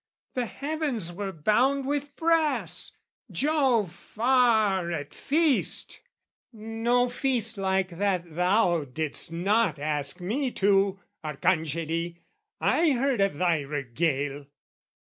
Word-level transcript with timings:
The 0.33 0.47
heavens 0.47 1.13
were 1.13 1.31
bound 1.31 1.85
with 1.85 2.15
brass, 2.15 2.91
Jove 3.29 3.93
far 3.93 4.91
at 4.91 5.13
feast 5.13 6.01
(No 6.51 7.07
feast 7.07 7.55
like 7.55 7.89
that 7.89 8.33
thou 8.33 8.83
didst 8.83 9.31
not 9.31 9.77
ask 9.77 10.19
me 10.19 10.49
to, 10.53 10.99
Arcangeli, 11.23 12.17
I 12.59 12.93
heard 12.93 13.21
of 13.21 13.37
thy 13.37 13.59
regale!) 13.61 14.47